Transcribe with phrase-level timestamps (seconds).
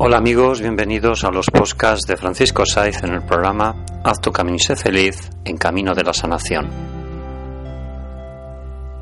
[0.00, 4.54] Hola amigos, bienvenidos a los podcasts de Francisco Saiz en el programa Haz tu camino
[4.54, 6.68] y sé feliz en Camino de la Sanación.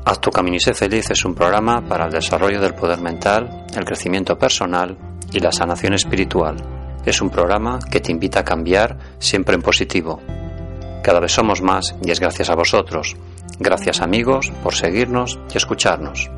[0.03, 3.67] Haz tu camino y sé feliz es un programa para el desarrollo del poder mental,
[3.75, 4.97] el crecimiento personal
[5.31, 6.55] y la sanación espiritual.
[7.05, 10.19] Es un programa que te invita a cambiar siempre en positivo.
[11.03, 13.15] Cada vez somos más y es gracias a vosotros.
[13.59, 16.31] Gracias amigos por seguirnos y escucharnos.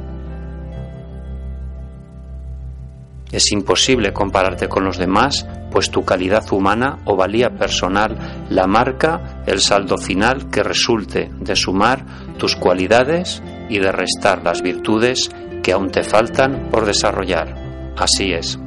[3.31, 9.43] Es imposible compararte con los demás, pues tu calidad humana o valía personal la marca
[9.45, 12.05] el saldo final que resulte de sumar
[12.37, 15.29] tus cualidades y de restar las virtudes
[15.63, 17.55] que aún te faltan por desarrollar.
[17.97, 18.59] Así es.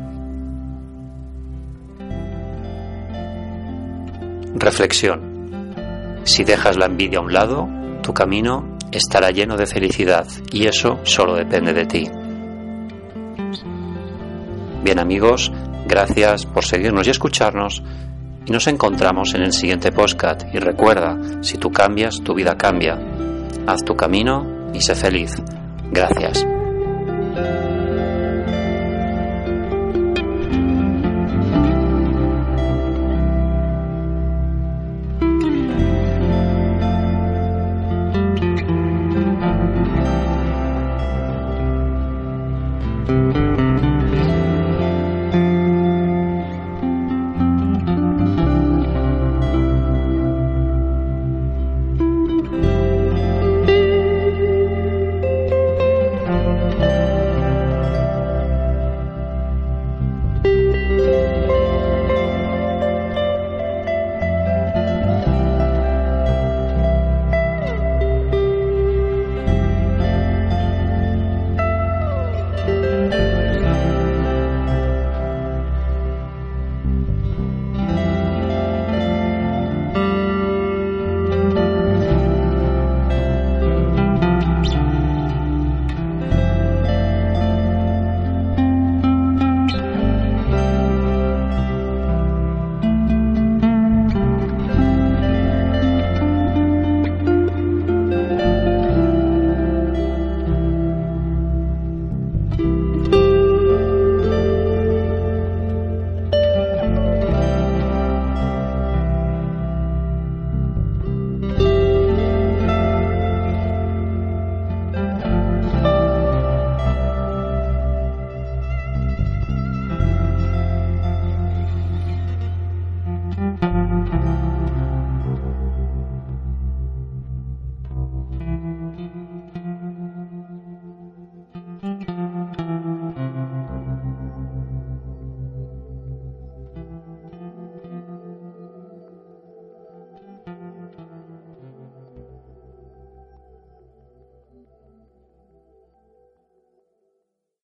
[4.54, 6.20] Reflexión.
[6.24, 7.68] Si dejas la envidia a un lado,
[8.02, 12.10] tu camino estará lleno de felicidad y eso solo depende de ti.
[14.88, 15.52] Bien amigos,
[15.84, 17.82] gracias por seguirnos y escucharnos
[18.46, 22.98] y nos encontramos en el siguiente podcast y recuerda, si tú cambias, tu vida cambia.
[23.66, 25.36] Haz tu camino y sé feliz.
[25.92, 26.46] Gracias.